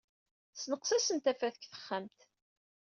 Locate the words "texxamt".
1.67-2.19